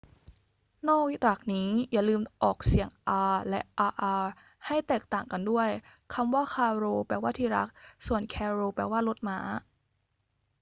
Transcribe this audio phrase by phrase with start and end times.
[0.89, 2.89] นอกจากนี้ อย่าลืมออกเสียง
[3.29, 3.61] r และ
[3.91, 4.25] rr
[4.67, 5.69] ให้แตกต่างกันด้วย
[6.13, 7.67] คำว่า caro แปลว่าที่รัก
[8.07, 9.39] ส่วน carro แปลว่ารถม้า